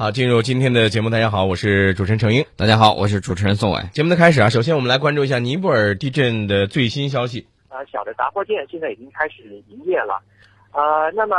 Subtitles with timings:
[0.00, 2.46] 好，进入今天的节目，大家好，我是主持人程英。
[2.56, 3.82] 大家好，我是主持人宋伟。
[3.92, 7.46] 节目的开始啊，首先我们来关注一下尼泊尔地震的最新消息。
[7.68, 10.22] 呃，小的杂货店现在已经开始营业了。
[10.72, 11.36] 呃，那么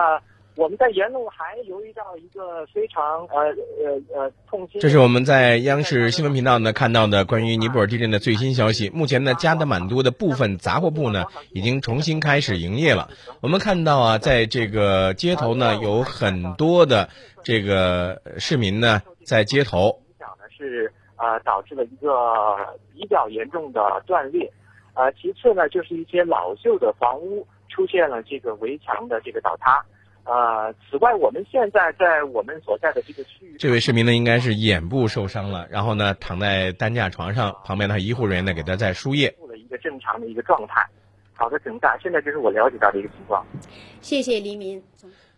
[0.55, 3.39] 我们在沿路还留意到一个非常呃
[3.83, 4.81] 呃呃痛心。
[4.81, 8.89] 这是我们在央视新闻频道呢看到的关于尼泊尔地震的最新消息。
[8.89, 13.09] 目前呢，加德满都的部分杂货铺呢已经重新开始营业了。
[13.41, 17.09] 我们看到啊，在这个街头呢，有很多的
[17.43, 20.01] 这个市民呢在街头。
[20.09, 24.51] 影响呢是呃导致了一个比较严重的断裂。
[24.93, 29.83] 呃，其次呢，就是一些老旧的房屋出现了这个围墙的这个倒塌。
[30.23, 40.87] 呃，此外，我们现在在我们所在的这个区域，这位市民呢应该是眼部受伤了，然后呢躺在担架床上，旁边的医护人员呢给他在输液，了一个正常的一个状态。
[41.33, 41.97] 好的，等待。
[42.03, 43.43] 现在这是我了解到的一个情况。
[44.01, 44.81] 谢谢黎明。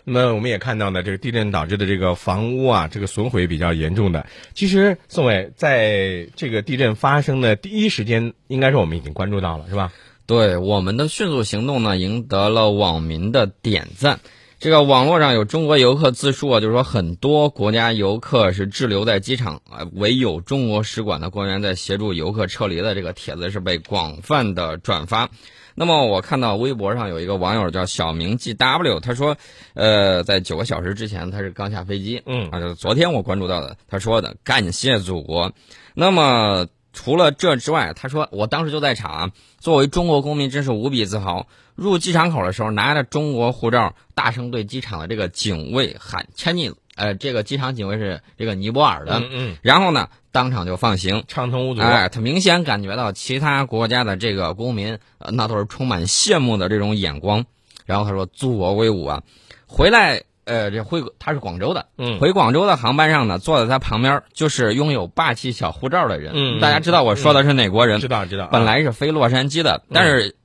[0.04, 4.26] 那么我们也看到呢，这个地震导致的这个房屋啊，这个损毁比较严重的。
[4.54, 9.94] 其实宋伟在这个地震发生的第一时间，应该是我们已经关注到了，是吧？
[10.28, 14.20] 对，我们的迅速行动呢，赢得了网民的点赞。
[14.64, 25.30] 这个网络上有中国游客自述啊，就是说很多国家游客是滞留在机场啊，唯有中国使馆的官员在协助游客撤离的这个帖子是被广泛的转发。
[25.76, 29.36] 那么我看到微博上有一个网友叫小明 G W，他说，
[29.74, 35.52] 呃，在九个小时之前他是刚下飞机，嗯，啊，就是昨天我关注到的，他说的感谢祖国。
[35.94, 41.48] 那么除了这之外，他说我当时就在场，作为中国公民真是无比自豪。
[41.76, 51.82] 入机场口的时候，拿着中国护照，大声对机场的这个警卫喊 “Chinese”，呃，这个机场警卫是这个尼泊尔的，嗯嗯，然后呢，当场就放行，畅通无阻。
[51.82, 57.44] 哎，他明显感觉到其他国家的这个公民，呃，那都是充满羡慕的这种眼光。
[57.86, 59.24] 然后他说：“祖国威武啊！”
[59.66, 66.34] 回来，呃，这回他是广州的，嗯，回广州的航班上呢，坐在他旁边就是拥有霸气小护照的人。
[66.36, 68.00] 嗯，大家知道我说的是哪国人？
[68.00, 68.48] 知道知道。
[68.52, 70.36] 本来是飞洛杉矶的，但是。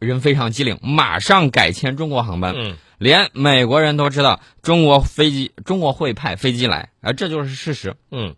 [0.00, 2.54] 人非常机灵，马上改签中国航班。
[2.56, 7.96] 嗯，连美国人都知道中国飞机，中国会派飞机来，啊，这就是事实。
[8.12, 8.36] 嗯，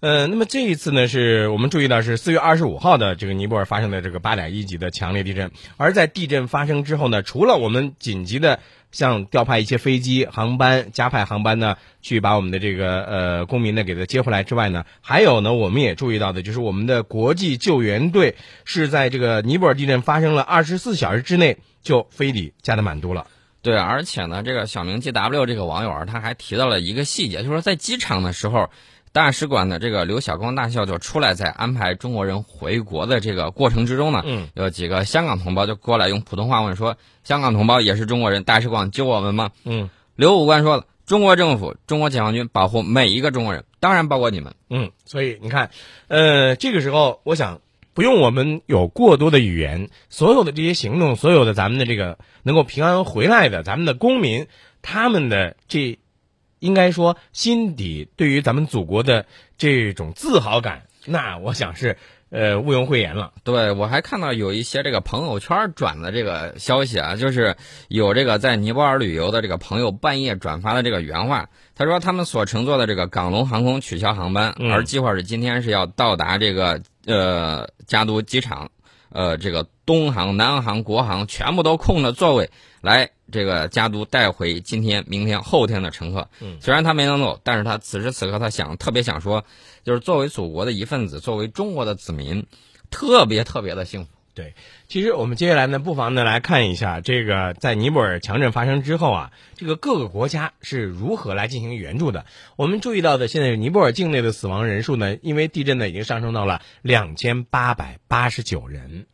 [0.00, 5.52] 呃，那么这一次呢，是我们注意到是四月二十五号的这个尼泊尔发生的这个八点一级的强烈地震。
[5.76, 8.58] 而在地震发生之后呢，除了我们紧急的
[8.92, 23.26] 像调派一些飞机、航班、加派航班呢，去把我们的这个呃公民呢给他接回来之外呢，还有呢，我们也注意到的就是我们的国际救援队是在这个尼泊尔地震发生了二十四小时之内就飞抵加德满都了。
[23.62, 28.70] 对，而且呢，这个小明 G W 这个网友啊，他还提到了一个细节，就是说在机场的时候。
[29.12, 45.70] 大使馆的这个刘晓光大校就出来，在安排中国人回国的这个过程之中呢，嗯，有几个香港同胞就过来用普通话问说：“香港同胞也是中国人，大使馆救我们吗？”嗯，刘武官说了：“中国政府、中国解放军保护每一个中国人，当然包括你们。”嗯，所以你看，
[46.06, 47.60] 呃，这个时候我想
[47.92, 54.46] 不用我们有过多的语言，所有的这些行动，所有的咱们的这个能够平安回来的咱们的公民，
[54.82, 55.98] 他们的这。
[56.60, 59.26] 应该说，心底对于咱们祖国的
[59.58, 61.96] 这种自豪感，那我想是
[62.30, 63.32] 呃毋庸讳言了。
[63.42, 67.56] 对我还看到有一些这个朋友圈转的这个消息啊，就是
[67.88, 71.48] 有这个在尼泊尔旅游的这个朋友半夜转发的这个原话。
[71.74, 78.70] 他说他们所乘坐的这个港龙航空取消航班，而计划是今天是要到达这个呃加都机场，
[79.10, 82.50] 呃这个东航、南航、国航全部都空了座位
[82.80, 83.10] 来。
[83.32, 89.44] 这个加都带回今天、明天、后天的乘客，嗯，虽然他没能走，但是他此时此刻他想特别想说，
[89.84, 92.44] 就是作为祖国的一份子，作为中国的子民，
[92.90, 94.10] 特别特别的幸福。
[94.40, 94.54] 对，
[94.88, 102.24] 其实我们接下来呢，不妨呢来看一下这个在尼泊尔强震发生之后啊，这个各个国家是如何来进行援助的。
[102.56, 109.04] 我们注意到的，现在尼泊尔境内的死亡人数呢，因为地震呢已经上升到了两千八百八十九人。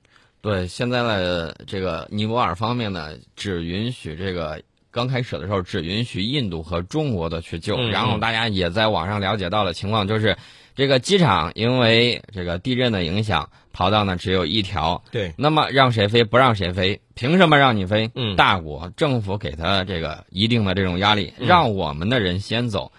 [0.43, 10.37] 对，现在呢这个尼泊尔方面呢，只允许这个刚开始的时候只允许印度和中国的去救，然后大家也在网上了解到了情况，就是
[10.77, 15.03] 这个机场因为这个地震的影响，跑道呢只有一条。
[15.11, 18.11] 对，那么让谁飞不让谁飞，凭什么让你飞？
[18.15, 22.93] 嗯，大国政府给他这个一定的这种压力，让我们的人先走。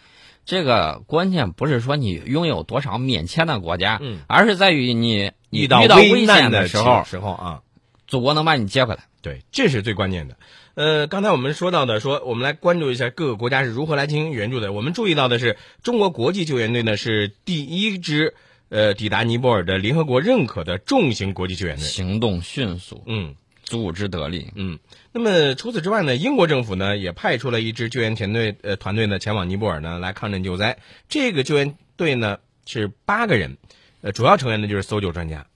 [0.44, 5.31] 这个关键不是说你拥有多少免签的国家，嗯，而是在于你。
[5.50, 7.62] 遇到危险的时候，时候啊，
[8.07, 10.38] 祖国能把你接回来，对，这是最关键的。
[10.75, 14.71] 呃，刚才我们说到的，说我们来关注一下各个国家是如何来进行援助的。
[14.71, 18.36] 我们注意到的是，中国国际救援队呢是第一支
[18.69, 23.04] 呃抵达尼泊尔的联合国认可的重型国际救援队，行动迅速。
[23.07, 24.51] 嗯，组织得力。
[24.56, 24.77] 嗯，
[25.12, 30.77] 那么除此之外呢，英国政府呢也派出了一支救援团队，呃，团队呢前往尼泊尔呢来抗震救灾。
[31.10, 32.38] 这个救援队呢
[32.68, 33.57] 是八个人，
[34.01, 35.48] 呃，主要成员呢就是搜救专家。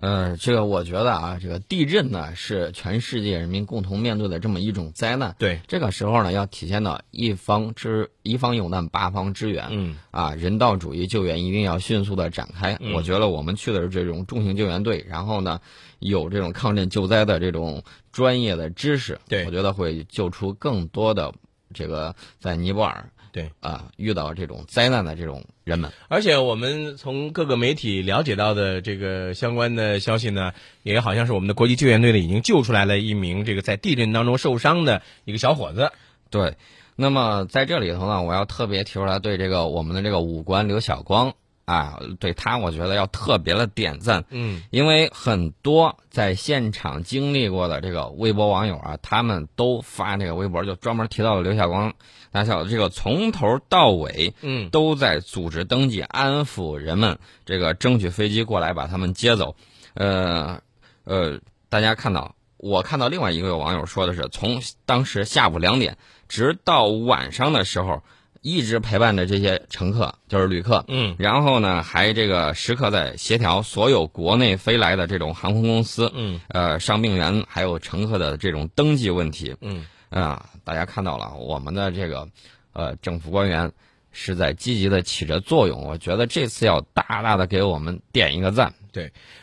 [0.00, 5.36] 呃，这个我觉得啊，这个地震呢是全世界人民共同面对的这么一种灾难。
[5.38, 9.66] 对，这个时候呢要体现到一方之一方有难八方支援。
[9.70, 12.76] 嗯，啊，人道主义救援一定要迅速的展开。
[12.80, 15.60] 嗯我觉得我们去的是这种重型救援队，然后呢
[15.98, 19.18] 有这种抗震救灾的这种专业的知识。
[19.28, 21.32] 对我觉得会救出更多的
[21.74, 25.92] 这个在尼泊尔对啊遇到这种灾难的这种人们。
[26.08, 35.92] 而且我们从各个媒体了解到的这个相关的消息呢，也好像是我们的国际救援队呢已经救出来了一名这个在地震当中受伤的一个小伙子。
[36.30, 36.56] 对，
[36.96, 41.34] 那么在这里头呢，我要特别提出来对这个我们的这个武官刘晓光
[41.70, 51.92] 啊，对他我觉得要特别的点赞，嗯因为很多在现场经历过的这个微博网友啊，他们都发这个微博，就专门提到了刘晓光
[52.32, 59.54] 大小子这个从头到尾嗯都在组织登记、安抚人们，这个争取飞机过来把他们接走。
[59.94, 60.60] 呃
[61.04, 61.38] 呃，
[61.68, 65.96] 大家看到，我看到另外一个网友说的是，从当时下午两点
[66.28, 68.02] 直到晚上的时候，
[68.42, 70.84] 一直陪伴着这些乘客，就是旅客。
[70.88, 79.56] 嗯然后呢，还这个时刻在协调所有国内飞来的这种航空公司，嗯呃，伤病员还有乘客的这种登记问题。
[79.60, 82.28] 嗯啊，大家看到了，我们的这个
[82.72, 83.72] 呃政府官员
[84.10, 85.84] 是在积极的起着作用。
[85.84, 88.74] 我觉得这次要大大的给我们点一个赞。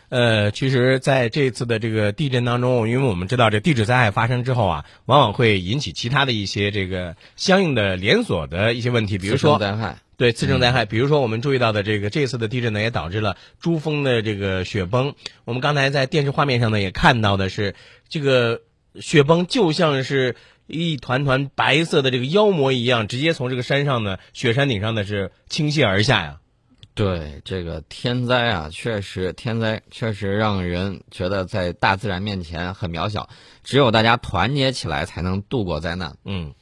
[0.09, 15.13] 呃，其实在这次的这个地震当中，因为我们知道这地质灾害发生之后啊，往往会引起其他的一些这个相应的连锁的一些问题，比如说灾害，对次生灾害，比如说我们注意到的这个这次的地震呢，也导致了珠峰的这个雪崩。
[15.45, 17.75] 我们刚才在电视画面上呢，也看到的是
[18.09, 18.61] 这个
[18.99, 20.35] 雪崩就像是
[20.65, 26.37] 一团团白色的这个妖魔一样，直接从这个山上呢雪山顶上呢是倾泻而下呀。
[26.97, 33.29] 对这个天灾啊，确实天灾确实让人觉得在大自然面前很渺小，
[33.63, 36.17] 只有大家团结起来才能度过灾难。
[36.25, 36.53] 嗯。